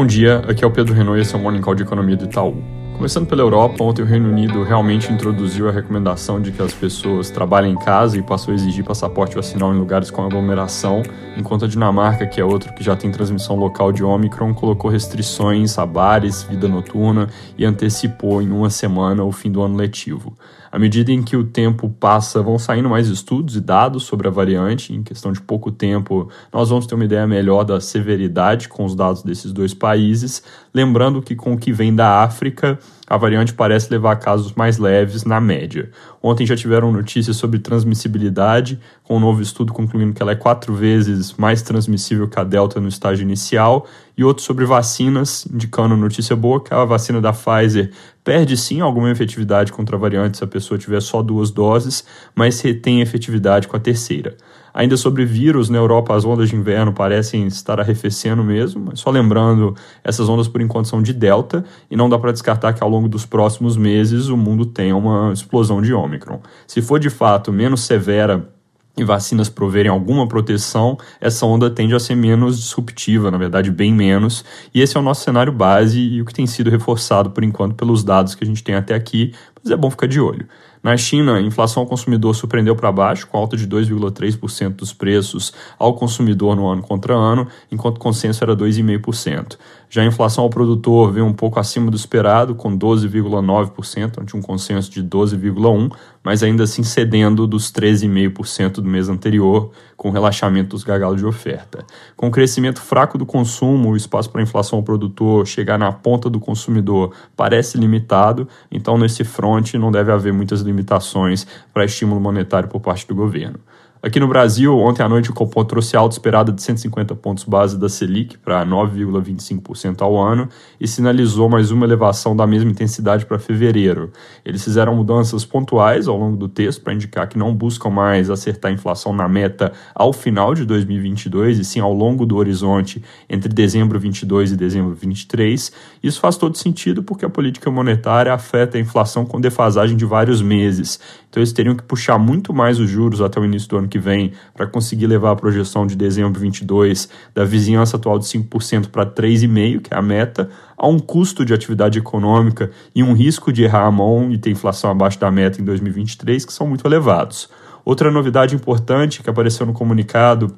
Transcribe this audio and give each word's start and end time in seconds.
Bom 0.00 0.06
dia, 0.06 0.38
aqui 0.48 0.64
é 0.64 0.66
o 0.66 0.70
Pedro 0.70 0.94
Renault 0.94 1.18
e 1.18 1.20
esse 1.20 1.34
é 1.34 1.38
o 1.38 1.42
Morning 1.42 1.60
Call 1.60 1.74
de 1.74 1.82
Economia 1.82 2.16
do 2.16 2.24
Itaú. 2.24 2.56
Começando 2.96 3.26
pela 3.26 3.42
Europa, 3.42 3.84
ontem 3.84 4.00
o 4.00 4.06
Reino 4.06 4.30
Unido 4.30 4.62
realmente 4.62 5.12
introduziu 5.12 5.68
a 5.68 5.70
recomendação 5.70 6.40
de 6.40 6.50
que 6.52 6.62
as 6.62 6.72
pessoas 6.72 7.28
trabalhem 7.28 7.74
em 7.74 7.76
casa 7.76 8.16
e 8.16 8.22
passou 8.22 8.52
a 8.52 8.54
exigir 8.54 8.82
passaporte 8.82 9.36
vacinal 9.36 9.74
em 9.74 9.78
lugares 9.78 10.10
com 10.10 10.24
aglomeração, 10.24 11.02
enquanto 11.36 11.66
a 11.66 11.68
Dinamarca, 11.68 12.26
que 12.26 12.40
é 12.40 12.44
outro 12.44 12.72
que 12.72 12.82
já 12.82 12.96
tem 12.96 13.12
transmissão 13.12 13.56
local 13.56 13.92
de 13.92 14.02
Omicron, 14.02 14.54
colocou 14.54 14.90
restrições 14.90 15.78
a 15.78 15.84
bares, 15.84 16.44
vida 16.44 16.66
noturna 16.66 17.28
e 17.58 17.66
antecipou 17.66 18.40
em 18.40 18.50
uma 18.50 18.70
semana 18.70 19.22
o 19.22 19.30
fim 19.30 19.52
do 19.52 19.60
ano 19.60 19.76
letivo. 19.76 20.34
À 20.72 20.78
medida 20.78 21.10
em 21.10 21.22
que 21.22 21.36
o 21.36 21.42
tempo 21.42 21.88
passa, 21.88 22.40
vão 22.42 22.58
saindo 22.58 22.88
mais 22.88 23.08
estudos 23.08 23.56
e 23.56 23.60
dados 23.60 24.04
sobre 24.04 24.28
a 24.28 24.30
variante. 24.30 24.94
Em 24.94 25.02
questão 25.02 25.32
de 25.32 25.40
pouco 25.40 25.72
tempo, 25.72 26.28
nós 26.52 26.68
vamos 26.70 26.86
ter 26.86 26.94
uma 26.94 27.04
ideia 27.04 27.26
melhor 27.26 27.64
da 27.64 27.80
severidade 27.80 28.68
com 28.68 28.84
os 28.84 28.94
dados 28.94 29.22
desses 29.22 29.52
dois 29.52 29.74
países. 29.74 30.42
Lembrando 30.72 31.20
que, 31.20 31.34
com 31.34 31.54
o 31.54 31.58
que 31.58 31.72
vem 31.72 31.92
da 31.92 32.22
África, 32.22 32.78
a 33.10 33.16
variante 33.16 33.52
parece 33.52 33.90
levar 33.90 34.12
a 34.12 34.16
casos 34.16 34.52
mais 34.52 34.78
leves 34.78 35.24
na 35.24 35.40
média. 35.40 35.90
Ontem 36.22 36.46
já 36.46 36.54
tiveram 36.54 36.92
notícias 36.92 37.36
sobre 37.36 37.58
transmissibilidade, 37.58 38.78
com 39.02 39.16
um 39.16 39.20
novo 39.20 39.42
estudo 39.42 39.72
concluindo 39.72 40.12
que 40.12 40.22
ela 40.22 40.30
é 40.30 40.36
quatro 40.36 40.72
vezes 40.72 41.32
mais 41.32 41.60
transmissível 41.62 42.28
que 42.28 42.38
a 42.38 42.44
Delta 42.44 42.80
no 42.80 42.86
estágio 42.86 43.24
inicial, 43.24 43.88
e 44.16 44.22
outro 44.22 44.44
sobre 44.44 44.64
vacinas, 44.64 45.44
indicando 45.52 45.96
notícia 45.96 46.36
boa 46.36 46.62
que 46.62 46.72
a 46.72 46.84
vacina 46.84 47.20
da 47.20 47.32
Pfizer 47.32 47.90
perde 48.22 48.56
sim 48.56 48.80
alguma 48.80 49.10
efetividade 49.10 49.72
contra 49.72 49.96
a 49.96 49.98
variante 49.98 50.38
se 50.38 50.44
a 50.44 50.46
pessoa 50.46 50.78
tiver 50.78 51.00
só 51.00 51.22
duas 51.22 51.50
doses, 51.50 52.04
mas 52.34 52.60
retém 52.60 53.00
efetividade 53.00 53.66
com 53.66 53.76
a 53.76 53.80
terceira. 53.80 54.36
Ainda 54.72 54.96
sobre 54.96 55.24
vírus, 55.24 55.68
na 55.68 55.78
Europa 55.78 56.14
as 56.14 56.24
ondas 56.24 56.48
de 56.48 56.56
inverno 56.56 56.92
parecem 56.92 57.46
estar 57.46 57.80
arrefecendo 57.80 58.44
mesmo, 58.44 58.86
mas 58.86 59.00
só 59.00 59.10
lembrando, 59.10 59.74
essas 60.04 60.28
ondas 60.28 60.46
por 60.46 60.60
enquanto 60.60 60.86
são 60.86 61.02
de 61.02 61.12
delta 61.12 61.64
e 61.90 61.96
não 61.96 62.08
dá 62.08 62.18
para 62.18 62.32
descartar 62.32 62.72
que 62.72 62.82
ao 62.82 62.88
longo 62.88 63.08
dos 63.08 63.26
próximos 63.26 63.76
meses 63.76 64.28
o 64.28 64.36
mundo 64.36 64.64
tenha 64.64 64.96
uma 64.96 65.32
explosão 65.32 65.82
de 65.82 65.92
Ômicron. 65.92 66.40
Se 66.66 66.80
for 66.80 67.00
de 67.00 67.10
fato 67.10 67.52
menos 67.52 67.80
severa 67.80 68.48
e 68.96 69.04
vacinas 69.04 69.48
proverem 69.48 69.90
alguma 69.90 70.26
proteção, 70.26 70.98
essa 71.20 71.46
onda 71.46 71.70
tende 71.70 71.94
a 71.94 72.00
ser 72.00 72.14
menos 72.14 72.58
disruptiva, 72.58 73.30
na 73.30 73.38
verdade, 73.38 73.70
bem 73.70 73.92
menos. 73.92 74.44
E 74.74 74.80
esse 74.80 74.96
é 74.96 75.00
o 75.00 75.02
nosso 75.02 75.24
cenário 75.24 75.52
base 75.52 75.98
e 75.98 76.20
o 76.20 76.24
que 76.24 76.34
tem 76.34 76.46
sido 76.46 76.70
reforçado 76.70 77.30
por 77.30 77.44
enquanto 77.44 77.74
pelos 77.74 78.04
dados 78.04 78.34
que 78.34 78.44
a 78.44 78.46
gente 78.46 78.62
tem 78.62 78.74
até 78.74 78.94
aqui, 78.94 79.32
mas 79.62 79.72
é 79.72 79.76
bom 79.76 79.90
ficar 79.90 80.06
de 80.06 80.20
olho. 80.20 80.46
Na 80.82 80.96
China, 80.96 81.36
a 81.36 81.40
inflação 81.42 81.82
ao 81.82 81.86
consumidor 81.86 82.34
surpreendeu 82.34 82.74
para 82.74 82.90
baixo, 82.90 83.26
com 83.26 83.36
alta 83.36 83.54
de 83.54 83.66
2,3% 83.66 84.76
dos 84.76 84.94
preços 84.94 85.52
ao 85.78 85.94
consumidor 85.94 86.56
no 86.56 86.66
ano 86.66 86.80
contra 86.80 87.14
ano, 87.14 87.46
enquanto 87.70 87.96
o 87.96 88.00
consenso 88.00 88.42
era 88.42 88.56
2,5%. 88.56 89.58
Já 89.92 90.02
a 90.02 90.06
inflação 90.06 90.44
ao 90.44 90.50
produtor 90.50 91.10
veio 91.10 91.26
um 91.26 91.32
pouco 91.32 91.58
acima 91.58 91.90
do 91.90 91.96
esperado, 91.96 92.54
com 92.54 92.78
12,9%, 92.78 94.22
ante 94.22 94.36
um 94.36 94.40
consenso 94.40 94.88
de 94.88 95.02
12,1%, 95.02 95.92
mas 96.22 96.44
ainda 96.44 96.62
assim 96.62 96.84
cedendo 96.84 97.44
dos 97.44 97.72
13,5% 97.72 98.74
do 98.74 98.84
mês 98.84 99.08
anterior, 99.08 99.72
com 99.96 100.10
relaxamento 100.10 100.70
dos 100.70 100.84
gargalos 100.84 101.18
de 101.18 101.26
oferta. 101.26 101.84
Com 102.16 102.28
o 102.28 102.30
crescimento 102.30 102.80
fraco 102.80 103.18
do 103.18 103.26
consumo, 103.26 103.90
o 103.90 103.96
espaço 103.96 104.30
para 104.30 104.40
a 104.40 104.44
inflação 104.44 104.78
ao 104.78 104.84
produtor 104.84 105.44
chegar 105.44 105.76
na 105.76 105.90
ponta 105.90 106.30
do 106.30 106.38
consumidor 106.38 107.12
parece 107.36 107.76
limitado, 107.76 108.46
então 108.70 108.96
nesse 108.96 109.24
front 109.24 109.74
não 109.74 109.90
deve 109.90 110.12
haver 110.12 110.32
muitas 110.32 110.60
limitações 110.60 111.44
para 111.74 111.84
estímulo 111.84 112.20
monetário 112.20 112.68
por 112.68 112.80
parte 112.80 113.08
do 113.08 113.14
governo. 113.14 113.58
Aqui 114.02 114.18
no 114.18 114.26
Brasil, 114.26 114.74
ontem 114.78 115.02
à 115.02 115.08
noite 115.10 115.30
o 115.30 115.34
Copom 115.34 115.62
trouxe 115.62 115.94
alta 115.94 116.14
esperada 116.14 116.50
de 116.50 116.62
150 116.62 117.14
pontos 117.16 117.44
base 117.44 117.78
da 117.78 117.86
Selic 117.86 118.38
para 118.38 118.64
9,25% 118.64 120.00
ao 120.00 120.18
ano 120.18 120.48
e 120.80 120.88
sinalizou 120.88 121.50
mais 121.50 121.70
uma 121.70 121.84
elevação 121.84 122.34
da 122.34 122.46
mesma 122.46 122.70
intensidade 122.70 123.26
para 123.26 123.38
fevereiro. 123.38 124.10
Eles 124.42 124.64
fizeram 124.64 124.96
mudanças 124.96 125.44
pontuais 125.44 126.08
ao 126.08 126.16
longo 126.16 126.34
do 126.34 126.48
texto 126.48 126.80
para 126.80 126.94
indicar 126.94 127.28
que 127.28 127.36
não 127.36 127.54
buscam 127.54 127.90
mais 127.90 128.30
acertar 128.30 128.70
a 128.70 128.74
inflação 128.74 129.12
na 129.12 129.28
meta 129.28 129.70
ao 129.94 130.14
final 130.14 130.54
de 130.54 130.64
2022 130.64 131.58
e 131.58 131.64
sim 131.64 131.80
ao 131.80 131.92
longo 131.92 132.24
do 132.24 132.36
horizonte 132.36 133.04
entre 133.28 133.52
dezembro 133.52 134.00
22 134.00 134.52
e 134.52 134.56
dezembro 134.56 134.94
23. 134.94 135.72
Isso 136.02 136.20
faz 136.20 136.38
todo 136.38 136.56
sentido 136.56 137.02
porque 137.02 137.26
a 137.26 137.28
política 137.28 137.70
monetária 137.70 138.32
afeta 138.32 138.78
a 138.78 138.80
inflação 138.80 139.26
com 139.26 139.38
defasagem 139.38 139.94
de 139.94 140.06
vários 140.06 140.40
meses. 140.40 140.98
Então 141.28 141.38
eles 141.38 141.52
teriam 141.52 141.76
que 141.76 141.82
puxar 141.82 142.18
muito 142.18 142.54
mais 142.54 142.80
os 142.80 142.88
juros 142.88 143.20
até 143.20 143.38
o 143.38 143.44
início 143.44 143.68
do 143.68 143.76
ano 143.76 143.89
que 143.90 143.98
vem 143.98 144.32
para 144.54 144.66
conseguir 144.66 145.06
levar 145.06 145.32
a 145.32 145.36
projeção 145.36 145.86
de 145.86 145.94
dezembro 145.94 146.40
22 146.40 147.08
da 147.34 147.44
vizinhança 147.44 147.96
atual 147.96 148.18
de 148.18 148.24
5% 148.24 148.88
para 148.88 149.04
3,5%, 149.04 149.82
que 149.82 149.92
é 149.92 149.96
a 149.98 150.02
meta, 150.02 150.48
a 150.78 150.88
um 150.88 150.98
custo 150.98 151.44
de 151.44 151.52
atividade 151.52 151.98
econômica 151.98 152.70
e 152.94 153.02
um 153.02 153.12
risco 153.12 153.52
de 153.52 153.64
errar 153.64 153.84
a 153.84 153.90
mão 153.90 154.30
e 154.30 154.38
ter 154.38 154.50
inflação 154.50 154.90
abaixo 154.90 155.20
da 155.20 155.30
meta 155.30 155.60
em 155.60 155.64
2023, 155.64 156.46
que 156.46 156.52
são 156.52 156.66
muito 156.66 156.86
elevados. 156.86 157.50
Outra 157.84 158.10
novidade 158.10 158.54
importante 158.54 159.22
que 159.22 159.28
apareceu 159.28 159.66
no 159.66 159.72
comunicado 159.72 160.56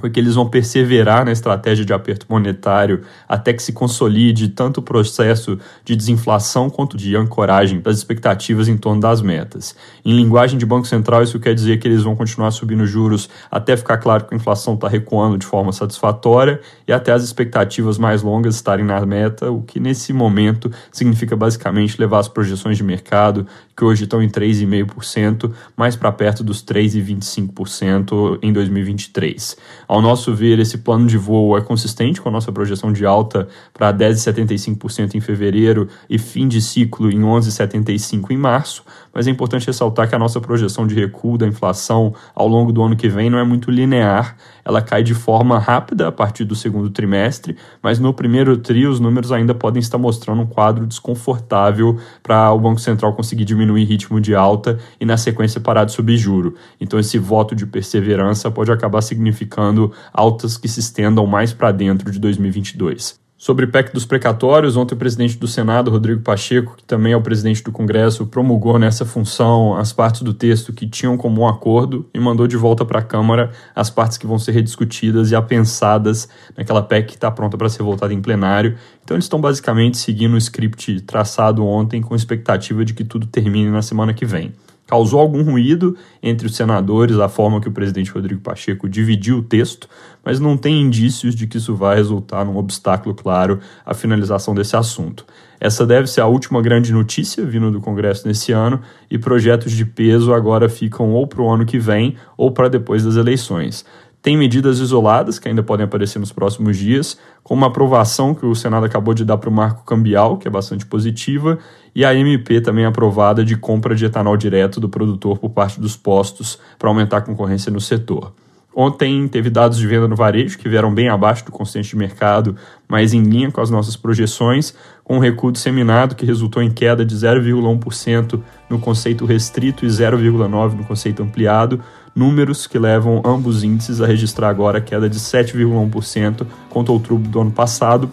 foi 0.00 0.10
que 0.10 0.18
eles 0.18 0.34
vão 0.34 0.48
perseverar 0.48 1.24
na 1.24 1.32
estratégia 1.32 1.84
de 1.84 1.92
aperto 1.92 2.26
monetário 2.28 3.02
até 3.28 3.52
que 3.52 3.62
se 3.62 3.72
consolide 3.72 4.48
tanto 4.48 4.78
o 4.78 4.82
processo 4.82 5.58
de 5.84 5.94
desinflação 5.94 6.70
quanto 6.70 6.96
de 6.96 7.14
ancoragem 7.14 7.80
das 7.80 7.98
expectativas 7.98 8.68
em 8.68 8.76
torno 8.76 9.00
das 9.00 9.20
metas. 9.20 9.76
Em 10.04 10.16
linguagem 10.16 10.58
de 10.58 10.66
Banco 10.66 10.86
Central, 10.86 11.22
isso 11.22 11.38
quer 11.38 11.54
dizer 11.54 11.78
que 11.78 11.86
eles 11.86 12.02
vão 12.02 12.16
continuar 12.16 12.50
subindo 12.50 12.86
juros 12.86 13.28
até 13.50 13.76
ficar 13.76 13.98
claro 13.98 14.24
que 14.24 14.34
a 14.34 14.36
inflação 14.36 14.74
está 14.74 14.88
recuando 14.88 15.36
de 15.38 15.46
forma 15.46 15.72
satisfatória 15.72 16.60
e 16.88 16.92
até 16.92 17.12
as 17.12 17.22
expectativas 17.22 17.98
mais 17.98 18.22
longas 18.22 18.54
estarem 18.54 18.84
na 18.84 19.04
meta, 19.04 19.50
o 19.50 19.62
que 19.62 19.78
nesse 19.78 20.12
momento 20.12 20.70
significa 20.90 21.36
basicamente 21.36 22.00
levar 22.00 22.18
as 22.18 22.28
projeções 22.28 22.76
de 22.76 22.82
mercado, 22.82 23.46
que 23.76 23.84
hoje 23.84 24.04
estão 24.04 24.22
em 24.22 24.28
3,5%, 24.28 25.52
mais 25.76 25.96
para 25.96 26.12
perto 26.12 26.44
dos 26.44 26.62
3,25% 26.64 28.38
em 28.42 28.52
2023. 28.52 29.56
Ao 29.88 30.00
nosso 30.00 30.34
ver, 30.34 30.58
esse 30.58 30.78
plano 30.78 31.06
de 31.06 31.16
voo 31.16 31.56
é 31.56 31.60
consistente 31.60 32.20
com 32.20 32.28
a 32.28 32.32
nossa 32.32 32.52
projeção 32.52 32.92
de 32.92 33.06
alta 33.06 33.48
para 33.72 33.92
10,75% 33.92 35.14
em 35.14 35.20
fevereiro 35.20 35.88
e 36.08 36.18
fim 36.18 36.46
de 36.48 36.60
ciclo 36.60 37.10
em 37.10 37.20
11,75% 37.20 38.30
em 38.30 38.36
março, 38.36 38.84
mas 39.14 39.26
é 39.26 39.30
importante 39.30 39.66
ressaltar 39.66 40.08
que 40.08 40.14
a 40.14 40.18
nossa 40.18 40.40
projeção 40.40 40.86
de 40.86 40.94
recuo 40.94 41.36
da 41.36 41.46
inflação 41.46 42.14
ao 42.34 42.48
longo 42.48 42.72
do 42.72 42.82
ano 42.82 42.96
que 42.96 43.08
vem 43.08 43.28
não 43.28 43.38
é 43.38 43.44
muito 43.44 43.70
linear, 43.70 44.36
ela 44.64 44.80
cai 44.80 45.02
de 45.02 45.14
forma 45.14 45.58
rápida 45.58 46.08
a 46.08 46.12
partir 46.12 46.44
do 46.44 46.54
segundo 46.54 46.88
trimestre, 46.90 47.56
mas 47.82 47.98
no 47.98 48.14
primeiro 48.14 48.56
tri 48.56 48.86
os 48.86 49.00
números 49.00 49.32
ainda 49.32 49.54
podem 49.54 49.80
estar 49.80 49.98
mostrando 49.98 50.42
um 50.42 50.46
quadro 50.46 50.86
desconfortável 50.86 51.98
para 52.22 52.52
o 52.52 52.58
Banco 52.58 52.80
Central 52.80 53.12
conseguir 53.14 53.44
diminuir 53.44 53.71
ritmo 53.78 54.20
de 54.20 54.34
alta 54.34 54.78
e 55.00 55.04
na 55.04 55.16
sequência 55.16 55.60
parar 55.60 55.84
de 55.84 55.92
subir 55.92 56.16
juro. 56.16 56.54
Então 56.80 56.98
esse 56.98 57.18
voto 57.18 57.54
de 57.54 57.66
perseverança 57.66 58.50
pode 58.50 58.70
acabar 58.70 59.00
significando 59.00 59.92
altas 60.12 60.56
que 60.56 60.68
se 60.68 60.80
estendam 60.80 61.26
mais 61.26 61.52
para 61.52 61.72
dentro 61.72 62.10
de 62.10 62.18
2022. 62.18 63.21
Sobre 63.42 63.64
o 63.64 63.68
PEC 63.68 63.92
dos 63.92 64.06
precatórios, 64.06 64.76
ontem 64.76 64.94
o 64.94 64.96
presidente 64.96 65.36
do 65.36 65.48
Senado, 65.48 65.90
Rodrigo 65.90 66.20
Pacheco, 66.20 66.76
que 66.76 66.84
também 66.84 67.12
é 67.12 67.16
o 67.16 67.20
presidente 67.20 67.60
do 67.60 67.72
Congresso, 67.72 68.24
promulgou 68.24 68.78
nessa 68.78 69.04
função 69.04 69.76
as 69.76 69.92
partes 69.92 70.22
do 70.22 70.32
texto 70.32 70.72
que 70.72 70.88
tinham 70.88 71.16
como 71.16 71.40
um 71.40 71.48
acordo 71.48 72.08
e 72.14 72.20
mandou 72.20 72.46
de 72.46 72.56
volta 72.56 72.84
para 72.84 73.00
a 73.00 73.02
Câmara 73.02 73.50
as 73.74 73.90
partes 73.90 74.16
que 74.16 74.28
vão 74.28 74.38
ser 74.38 74.52
rediscutidas 74.52 75.32
e 75.32 75.34
apensadas 75.34 76.28
naquela 76.56 76.82
PEC 76.82 77.08
que 77.08 77.14
está 77.14 77.32
pronta 77.32 77.58
para 77.58 77.68
ser 77.68 77.82
votada 77.82 78.14
em 78.14 78.22
plenário. 78.22 78.78
Então 79.02 79.16
eles 79.16 79.24
estão 79.24 79.40
basicamente 79.40 79.98
seguindo 79.98 80.34
o 80.34 80.38
script 80.38 81.00
traçado 81.00 81.66
ontem 81.66 82.00
com 82.00 82.14
expectativa 82.14 82.84
de 82.84 82.94
que 82.94 83.02
tudo 83.02 83.26
termine 83.26 83.72
na 83.72 83.82
semana 83.82 84.14
que 84.14 84.24
vem 84.24 84.52
causou 84.92 85.20
algum 85.20 85.42
ruído 85.42 85.96
entre 86.22 86.46
os 86.46 86.54
senadores 86.54 87.18
a 87.18 87.26
forma 87.26 87.62
que 87.62 87.68
o 87.68 87.72
presidente 87.72 88.10
Rodrigo 88.10 88.42
Pacheco 88.42 88.86
dividiu 88.86 89.38
o 89.38 89.42
texto, 89.42 89.88
mas 90.22 90.38
não 90.38 90.54
tem 90.54 90.82
indícios 90.82 91.34
de 91.34 91.46
que 91.46 91.56
isso 91.56 91.74
vai 91.74 91.96
resultar 91.96 92.44
num 92.44 92.58
obstáculo 92.58 93.14
claro 93.14 93.58
à 93.86 93.94
finalização 93.94 94.54
desse 94.54 94.76
assunto. 94.76 95.24
Essa 95.58 95.86
deve 95.86 96.08
ser 96.08 96.20
a 96.20 96.26
última 96.26 96.60
grande 96.60 96.92
notícia 96.92 97.42
vindo 97.42 97.70
do 97.70 97.80
Congresso 97.80 98.28
nesse 98.28 98.52
ano 98.52 98.82
e 99.10 99.16
projetos 99.16 99.72
de 99.72 99.86
peso 99.86 100.34
agora 100.34 100.68
ficam 100.68 101.12
ou 101.12 101.26
para 101.26 101.40
o 101.40 101.48
ano 101.48 101.64
que 101.64 101.78
vem 101.78 102.16
ou 102.36 102.50
para 102.50 102.68
depois 102.68 103.02
das 103.02 103.16
eleições. 103.16 103.86
Tem 104.22 104.36
medidas 104.36 104.78
isoladas 104.78 105.40
que 105.40 105.48
ainda 105.48 105.64
podem 105.64 105.84
aparecer 105.84 106.20
nos 106.20 106.30
próximos 106.30 106.78
dias, 106.78 107.18
como 107.42 107.62
uma 107.62 107.66
aprovação 107.66 108.32
que 108.32 108.46
o 108.46 108.54
Senado 108.54 108.86
acabou 108.86 109.12
de 109.12 109.24
dar 109.24 109.36
para 109.36 109.50
o 109.50 109.52
marco 109.52 109.84
cambial, 109.84 110.38
que 110.38 110.46
é 110.46 110.50
bastante 110.50 110.86
positiva, 110.86 111.58
e 111.92 112.04
a 112.04 112.14
MP 112.14 112.60
também 112.60 112.84
aprovada 112.84 113.44
de 113.44 113.56
compra 113.56 113.96
de 113.96 114.04
etanol 114.04 114.36
direto 114.36 114.78
do 114.78 114.88
produtor 114.88 115.38
por 115.38 115.50
parte 115.50 115.80
dos 115.80 115.96
postos 115.96 116.56
para 116.78 116.88
aumentar 116.88 117.16
a 117.16 117.22
concorrência 117.22 117.72
no 117.72 117.80
setor. 117.80 118.32
Ontem 118.74 119.28
teve 119.28 119.50
dados 119.50 119.76
de 119.76 119.86
venda 119.86 120.08
no 120.08 120.16
varejo 120.16 120.56
que 120.56 120.68
vieram 120.68 120.94
bem 120.94 121.08
abaixo 121.08 121.44
do 121.44 121.52
consenso 121.52 121.90
de 121.90 121.96
mercado, 121.96 122.56
mas 122.88 123.12
em 123.12 123.22
linha 123.22 123.50
com 123.50 123.60
as 123.60 123.68
nossas 123.68 123.96
projeções, 123.96 124.72
com 125.04 125.16
um 125.16 125.18
recuo 125.18 125.52
disseminado 125.52 126.14
que 126.14 126.24
resultou 126.24 126.62
em 126.62 126.70
queda 126.70 127.04
de 127.04 127.14
0,1% 127.14 128.40
no 128.70 128.78
conceito 128.78 129.26
restrito 129.26 129.84
e 129.84 129.88
0,9% 129.88 130.72
no 130.72 130.84
conceito 130.84 131.22
ampliado, 131.22 131.82
números 132.14 132.66
que 132.66 132.78
levam 132.78 133.22
ambos 133.24 133.64
índices 133.64 134.00
a 134.00 134.06
registrar 134.06 134.48
agora 134.48 134.80
queda 134.80 135.08
de 135.08 135.18
7,1% 135.18 136.46
contra 136.68 136.92
outubro 136.92 137.28
do 137.28 137.40
ano 137.40 137.50
passado, 137.50 138.10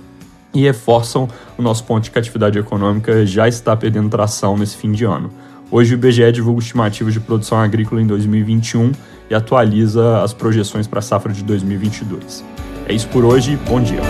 e 0.54 0.62
reforçam 0.62 1.28
o 1.58 1.62
nosso 1.62 1.84
ponto 1.84 2.04
de 2.04 2.12
que 2.12 2.18
a 2.18 2.22
atividade 2.22 2.58
econômica 2.58 3.26
já 3.26 3.48
está 3.48 3.76
perdendo 3.76 4.10
tração 4.10 4.58
nesse 4.58 4.76
fim 4.78 4.92
de 4.92 5.06
ano. 5.06 5.32
Hoje 5.72 5.94
o 5.94 5.96
IBGE 5.96 6.32
divulga 6.32 6.62
estimativas 6.62 7.14
de 7.14 7.20
produção 7.20 7.60
agrícola 7.60 8.02
em 8.02 8.08
2021 8.08 8.92
e 9.30 9.36
atualiza 9.36 10.24
as 10.24 10.34
projeções 10.34 10.88
para 10.88 11.00
a 11.00 11.02
safra 11.02 11.32
de 11.32 11.44
2022. 11.44 12.44
É 12.88 12.94
isso 12.94 13.08
por 13.10 13.24
hoje, 13.24 13.56
bom 13.68 13.80
dia. 13.80 14.02